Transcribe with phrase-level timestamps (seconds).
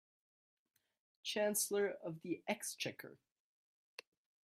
[1.21, 3.19] Chancellor of the Exchequer